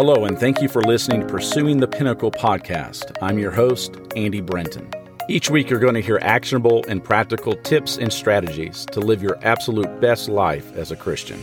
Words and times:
Hello, 0.00 0.24
and 0.24 0.38
thank 0.38 0.62
you 0.62 0.68
for 0.68 0.82
listening 0.82 1.20
to 1.20 1.26
Pursuing 1.26 1.78
the 1.78 1.86
Pinnacle 1.86 2.30
podcast. 2.30 3.14
I'm 3.20 3.38
your 3.38 3.50
host, 3.50 3.96
Andy 4.16 4.40
Brenton. 4.40 4.90
Each 5.28 5.50
week, 5.50 5.68
you're 5.68 5.78
going 5.78 5.94
to 5.94 6.00
hear 6.00 6.18
actionable 6.22 6.84
and 6.88 7.04
practical 7.04 7.54
tips 7.54 7.98
and 7.98 8.10
strategies 8.10 8.86
to 8.92 9.00
live 9.00 9.22
your 9.22 9.38
absolute 9.42 10.00
best 10.00 10.30
life 10.30 10.74
as 10.74 10.90
a 10.90 10.96
Christian. 10.96 11.38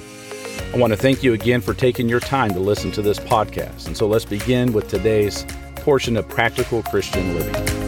I 0.74 0.78
want 0.78 0.92
to 0.92 0.98
thank 0.98 1.22
you 1.22 1.34
again 1.34 1.62
for 1.62 1.76
taking 1.76 2.10
your 2.10 2.20
time 2.20 2.52
to 2.54 2.60
listen 2.60 2.92
to 2.94 3.04
this 3.04 3.20
podcast. 3.20 3.86
And 3.86 3.96
so 3.96 4.08
let's 4.08 4.26
begin 4.26 4.74
with 4.74 4.90
today's 4.90 5.46
portion 5.76 6.18
of 6.18 6.28
Practical 6.28 6.82
Christian 6.84 7.36
Living. 7.36 7.87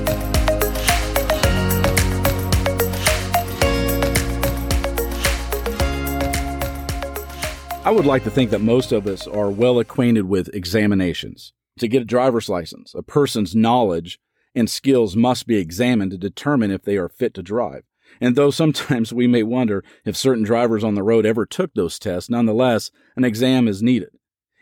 I 7.86 7.92
would 7.92 8.06
like 8.06 8.26
to 8.26 8.30
think 8.30 8.52
that 8.52 8.60
most 8.60 8.92
of 8.92 9.08
us 9.08 9.26
are 9.26 9.50
well 9.50 9.80
acquainted 9.80 10.26
with 10.26 10.54
examinations. 10.54 11.54
To 11.80 11.88
get 11.88 12.02
a 12.02 12.05
driver's 12.05 12.50
license, 12.50 12.94
a 12.94 13.02
person's 13.02 13.55
knowledge 13.55 14.20
and 14.54 14.70
skills 14.70 15.16
must 15.16 15.48
be 15.48 15.55
examined 15.55 16.12
to 16.12 16.18
determine 16.18 16.72
if 16.72 16.84
they 16.84 16.98
are 16.98 17.08
fit 17.08 17.34
to 17.36 17.42
drive. 17.42 17.84
And 18.20 18.36
though 18.36 18.52
sometimes 18.52 19.14
we 19.14 19.28
may 19.28 19.44
wonder 19.44 19.84
if 20.04 20.18
certain 20.18 20.44
drivers 20.44 20.84
on 20.84 20.96
the 20.96 21.04
road 21.04 21.26
ever 21.26 21.46
took 21.46 21.74
those 21.74 21.98
tests, 21.98 22.30
nonetheless, 22.30 22.92
an 23.16 23.24
exam 23.24 23.68
is 23.68 23.82
needed. 23.82 24.10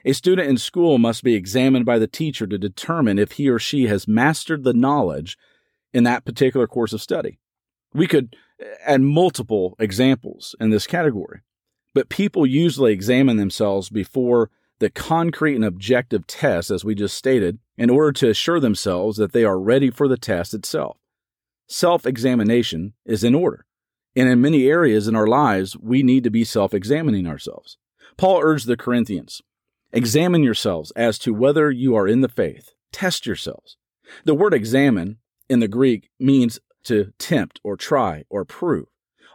A 0.05 0.13
student 0.13 0.47
in 0.47 0.57
school 0.57 0.99
must 0.99 1.23
be 1.23 1.33
examined 1.33 1.85
by 1.85 1.97
the 1.97 2.07
teacher 2.07 2.45
to 2.45 2.57
determine 2.59 3.17
if 3.17 3.33
he 3.33 3.49
or 3.49 3.57
she 3.57 3.87
has 3.87 4.07
mastered 4.07 4.63
the 4.63 4.73
knowledge 4.73 5.37
in 5.91 6.03
that 6.03 6.23
particular 6.23 6.67
course 6.67 6.93
of 6.93 7.01
study. 7.01 7.39
We 7.93 8.05
could 8.05 8.35
add 8.85 9.01
multiple 9.01 9.75
examples 9.79 10.55
in 10.59 10.69
this 10.69 10.85
category. 10.85 11.41
But 11.97 12.09
people 12.09 12.45
usually 12.45 12.93
examine 12.93 13.37
themselves 13.37 13.89
before 13.89 14.51
the 14.77 14.91
concrete 14.91 15.55
and 15.55 15.65
objective 15.65 16.27
test, 16.27 16.69
as 16.69 16.85
we 16.85 16.93
just 16.93 17.17
stated, 17.17 17.57
in 17.75 17.89
order 17.89 18.11
to 18.11 18.29
assure 18.29 18.59
themselves 18.59 19.17
that 19.17 19.31
they 19.31 19.43
are 19.43 19.59
ready 19.59 19.89
for 19.89 20.07
the 20.07 20.15
test 20.15 20.53
itself. 20.53 20.99
Self 21.65 22.05
examination 22.05 22.93
is 23.03 23.23
in 23.23 23.33
order. 23.33 23.65
And 24.15 24.29
in 24.29 24.41
many 24.41 24.67
areas 24.67 25.07
in 25.07 25.15
our 25.15 25.25
lives, 25.25 25.75
we 25.75 26.03
need 26.03 26.23
to 26.25 26.29
be 26.29 26.43
self 26.43 26.71
examining 26.71 27.25
ourselves. 27.25 27.77
Paul 28.15 28.41
urged 28.43 28.67
the 28.67 28.77
Corinthians 28.77 29.41
examine 29.91 30.43
yourselves 30.43 30.91
as 30.91 31.17
to 31.17 31.33
whether 31.33 31.71
you 31.71 31.95
are 31.95 32.07
in 32.07 32.21
the 32.21 32.29
faith. 32.29 32.73
Test 32.91 33.25
yourselves. 33.25 33.75
The 34.23 34.35
word 34.35 34.53
examine 34.53 35.17
in 35.49 35.61
the 35.61 35.67
Greek 35.67 36.11
means 36.19 36.59
to 36.83 37.11
tempt 37.17 37.59
or 37.63 37.75
try 37.75 38.23
or 38.29 38.45
prove. 38.45 38.85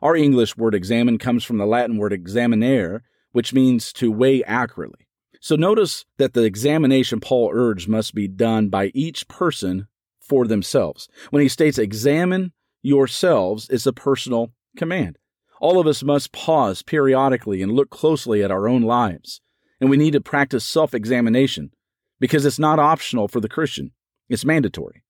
Our 0.02 0.16
English 0.16 0.56
word 0.56 0.74
examine 0.74 1.16
comes 1.16 1.44
from 1.44 1.58
the 1.58 1.66
Latin 1.66 1.96
word 1.96 2.12
examinare, 2.12 3.02
which 3.30 3.54
means 3.54 3.92
to 3.94 4.10
weigh 4.10 4.42
accurately. 4.42 5.06
So 5.40 5.54
notice 5.54 6.04
that 6.18 6.34
the 6.34 6.42
examination 6.42 7.20
Paul 7.20 7.50
urged 7.52 7.88
must 7.88 8.14
be 8.14 8.26
done 8.26 8.68
by 8.68 8.90
each 8.94 9.28
person 9.28 9.86
for 10.20 10.46
themselves. 10.46 11.08
When 11.30 11.42
he 11.42 11.48
states 11.48 11.78
examine 11.78 12.52
yourselves, 12.82 13.68
it's 13.70 13.86
a 13.86 13.92
personal 13.92 14.52
command. 14.76 15.18
All 15.60 15.78
of 15.78 15.86
us 15.86 16.02
must 16.02 16.32
pause 16.32 16.82
periodically 16.82 17.62
and 17.62 17.72
look 17.72 17.90
closely 17.90 18.42
at 18.42 18.50
our 18.50 18.68
own 18.68 18.82
lives. 18.82 19.40
And 19.80 19.88
we 19.88 19.96
need 19.96 20.12
to 20.12 20.20
practice 20.20 20.64
self 20.64 20.94
examination 20.94 21.70
because 22.18 22.44
it's 22.44 22.58
not 22.58 22.80
optional 22.80 23.28
for 23.28 23.40
the 23.40 23.48
Christian, 23.48 23.92
it's 24.28 24.44
mandatory. 24.44 25.02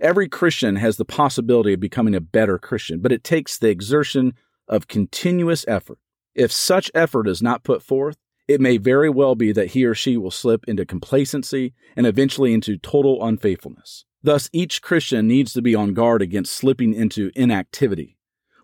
Every 0.00 0.28
Christian 0.28 0.76
has 0.76 0.96
the 0.96 1.04
possibility 1.04 1.72
of 1.72 1.80
becoming 1.80 2.14
a 2.14 2.20
better 2.20 2.58
Christian, 2.58 3.00
but 3.00 3.12
it 3.12 3.24
takes 3.24 3.58
the 3.58 3.68
exertion 3.68 4.34
of 4.68 4.88
continuous 4.88 5.64
effort. 5.68 5.98
If 6.34 6.50
such 6.50 6.90
effort 6.94 7.28
is 7.28 7.42
not 7.42 7.64
put 7.64 7.82
forth, 7.82 8.16
it 8.48 8.60
may 8.60 8.76
very 8.76 9.10
well 9.10 9.34
be 9.34 9.52
that 9.52 9.68
he 9.68 9.84
or 9.84 9.94
she 9.94 10.16
will 10.16 10.30
slip 10.30 10.64
into 10.66 10.84
complacency 10.84 11.74
and 11.96 12.06
eventually 12.06 12.52
into 12.52 12.76
total 12.76 13.24
unfaithfulness. 13.24 14.04
Thus, 14.22 14.48
each 14.52 14.82
Christian 14.82 15.26
needs 15.26 15.52
to 15.52 15.62
be 15.62 15.74
on 15.74 15.94
guard 15.94 16.22
against 16.22 16.52
slipping 16.52 16.94
into 16.94 17.30
inactivity. 17.34 18.16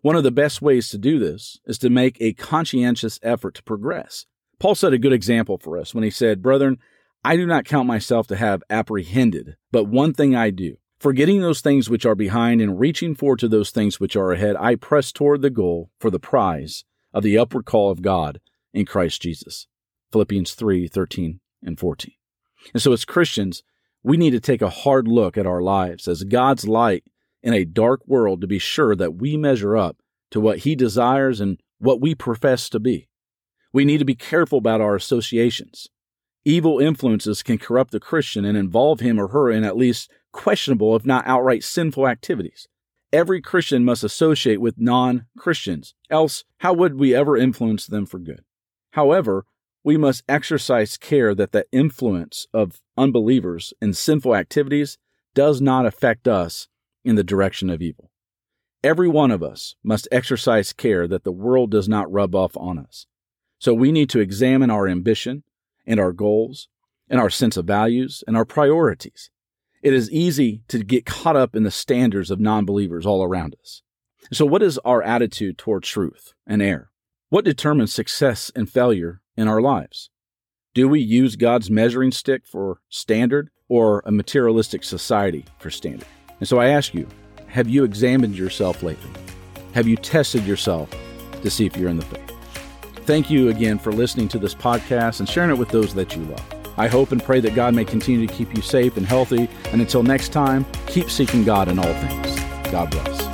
One 0.03 0.17
of 0.17 0.23
the 0.23 0.31
best 0.31 0.63
ways 0.63 0.89
to 0.91 0.99
do 0.99 1.19
this 1.19 1.59
is 1.67 1.79
to 1.79 1.91
make 1.91 2.17
a 2.21 2.33
conscientious 2.33 3.19
effort 3.23 3.55
to 3.57 3.63
progress. 3.63 4.27
Paul 4.59 4.75
set 4.75 4.93
a 4.93 4.99
good 4.99 5.13
example 5.13 5.59
for 5.59 5.79
us 5.79 5.95
when 5.95 6.05
he 6.05 6.11
said, 6.11 6.43
Brethren, 6.43 6.79
I 7.25 7.37
do 7.37 7.47
not 7.47 7.65
count 7.65 7.89
myself 7.89 8.29
to 8.29 8.37
have 8.37 8.63
apprehended, 8.71 9.57
but 9.73 9.85
one 9.85 10.13
thing 10.13 10.35
I 10.35 10.51
do 10.51 10.77
Forgetting 10.99 11.41
those 11.41 11.61
things 11.61 11.89
which 11.89 12.05
are 12.05 12.17
behind 12.17 12.61
and 12.61 12.81
reaching 12.81 13.15
forward 13.15 13.39
to 13.39 13.49
those 13.49 13.71
things 13.71 14.01
which 14.01 14.17
are 14.17 14.33
ahead, 14.33 14.57
I 14.59 14.75
press 14.75 15.13
toward 15.13 15.43
the 15.43 15.51
goal 15.51 15.91
for 16.01 16.11
the 16.11 16.19
prize 16.19 16.85
of 17.15 17.23
the 17.23 17.39
upward 17.39 17.67
call 17.67 17.91
of 17.91 18.03
God 18.03 18.41
in 18.75 18.85
Christ 18.85 19.23
Jesus. 19.23 19.69
Philippians 20.11 20.55
3 20.55 20.89
13 20.89 21.41
and 21.63 21.79
14. 21.79 22.13
And 22.73 22.83
so, 22.83 22.93
as 22.93 23.05
Christians, 23.05 23.63
we 24.03 24.17
need 24.17 24.31
to 24.31 24.41
take 24.41 24.63
a 24.63 24.71
hard 24.71 25.07
look 25.07 25.39
at 25.39 25.47
our 25.47 25.63
lives 25.63 26.09
as 26.09 26.25
God's 26.25 26.67
light 26.67 27.05
in 27.43 27.53
a 27.53 27.65
dark 27.65 28.01
world 28.07 28.41
to 28.41 28.47
be 28.49 28.59
sure 28.59 28.97
that 28.97 29.15
we 29.15 29.37
measure 29.37 29.77
up 29.77 29.99
to 30.31 30.41
what 30.41 30.59
He 30.59 30.75
desires 30.75 31.41
and 31.41 31.61
what 31.79 32.01
we 32.01 32.15
profess 32.15 32.69
to 32.71 32.81
be. 32.81 33.09
We 33.73 33.85
need 33.85 33.99
to 33.99 34.05
be 34.05 34.17
careful 34.17 34.59
about 34.59 34.81
our 34.81 34.97
associations. 34.97 35.89
Evil 36.45 36.79
influences 36.79 37.43
can 37.43 37.59
corrupt 37.59 37.91
the 37.91 38.01
Christian 38.01 38.45
and 38.45 38.57
involve 38.57 39.01
him 39.01 39.19
or 39.19 39.29
her 39.29 39.51
in 39.51 39.65
at 39.65 39.77
least 39.77 40.11
questionable, 40.39 40.95
if 40.95 41.05
not 41.05 41.27
outright 41.27 41.65
sinful 41.65 42.07
activities. 42.07 42.69
Every 43.13 43.41
Christian 43.41 43.85
must 43.85 44.05
associate 44.05 44.61
with 44.61 44.79
non 44.79 45.27
Christians, 45.37 45.95
else, 46.11 46.45
how 46.59 46.73
would 46.75 46.95
we 46.99 47.15
ever 47.15 47.37
influence 47.37 47.87
them 47.87 48.07
for 48.07 48.21
good? 48.21 48.45
However, 48.93 49.45
we 49.83 49.97
must 49.97 50.23
exercise 50.29 50.97
care 50.97 51.35
that 51.35 51.51
the 51.51 51.67
influence 51.73 52.47
of 52.55 52.81
unbelievers 52.97 53.75
in 53.83 53.95
sinful 53.95 54.37
activities 54.37 54.97
does 55.35 55.61
not 55.61 55.87
affect 55.87 56.29
us 56.29 56.69
in 57.05 57.17
the 57.17 57.25
direction 57.25 57.69
of 57.69 57.83
evil. 57.83 58.11
Every 58.85 59.09
one 59.09 59.33
of 59.33 59.43
us 59.43 59.75
must 59.83 60.07
exercise 60.13 60.73
care 60.73 61.09
that 61.09 61.25
the 61.25 61.33
world 61.33 61.73
does 61.73 61.89
not 61.89 62.11
rub 62.13 62.37
off 62.37 62.57
on 62.57 62.79
us. 62.79 63.07
So 63.59 63.75
we 63.75 63.91
need 63.91 64.09
to 64.11 64.21
examine 64.21 64.71
our 64.71 64.87
ambition 64.87 65.43
and 65.85 65.99
our 65.99 66.13
goals 66.13 66.69
and 67.09 67.21
our 67.21 67.31
sense 67.31 67.57
of 67.57 67.67
values 67.67 68.23
and 68.29 68.37
our 68.37 68.45
priorities. 68.45 69.31
It 69.83 69.95
is 69.95 70.11
easy 70.11 70.63
to 70.69 70.83
get 70.83 71.07
caught 71.07 71.37
up 71.37 71.55
in 71.55 71.63
the 71.63 71.71
standards 71.71 72.31
of 72.31 72.41
non 72.41 72.65
believers 72.65 73.07
all 73.07 73.23
around 73.23 73.57
us. 73.61 73.83
So, 74.33 74.45
what 74.45 74.63
is 74.63 74.79
our 74.79 75.03
attitude 75.03 75.59
toward 75.59 75.85
truth 75.85 76.35
and 76.47 76.61
error? 76.61 76.91
What 77.31 77.45
determines 77.45 77.93
success 77.93 78.51
and 78.55 78.69
failure 78.69 79.21
in 79.37 79.49
our 79.49 79.61
lives? 79.61 80.11
Do 80.75 80.89
we 80.89 81.01
use 81.01 81.37
God's 81.37 81.71
measuring 81.71 82.13
stick 82.13 82.47
for 82.47 82.81
standard 82.89 83.51
or 83.69 84.03
a 84.05 84.13
materialistic 84.13 84.85
society 84.85 85.45
for 85.59 85.71
standard? 85.71 86.09
And 86.41 86.49
so 86.49 86.59
I 86.59 86.69
ask 86.69 86.95
you, 86.95 87.07
have 87.47 87.69
you 87.69 87.85
examined 87.85 88.37
yourself 88.37 88.83
lately? 88.83 89.11
Have 89.75 89.87
you 89.87 89.97
tested 89.97 90.45
yourself 90.45 90.91
to 91.43 91.51
see 91.51 91.67
if 91.67 91.77
you're 91.77 91.89
in 91.89 91.99
the 91.99 92.05
faith? 92.05 92.33
Thank 93.07 93.31
you 93.31 93.49
again 93.49 93.79
for 93.79 93.93
listening 93.93 94.29
to 94.29 94.39
this 94.39 94.55
podcast 94.55 95.21
and 95.21 95.29
sharing 95.29 95.51
it 95.51 95.59
with 95.59 95.71
those 95.71 95.95
that 95.95 96.15
you 96.15 96.25
love. 96.25 96.58
I 96.79 96.89
hope 96.89 97.13
and 97.13 97.23
pray 97.23 97.41
that 97.41 97.55
God 97.55 97.75
may 97.75 97.85
continue 97.85 98.27
to 98.27 98.33
keep 98.33 98.55
you 98.57 98.63
safe 98.63 98.97
and 98.97 99.05
healthy. 99.05 99.49
And 99.73 99.81
until 99.81 100.03
next 100.03 100.31
time, 100.31 100.65
keep 100.87 101.11
seeking 101.11 101.45
God 101.45 101.69
in 101.69 101.79
all 101.79 101.93
things. 101.95 102.41
God 102.71 102.91
bless. 102.91 103.28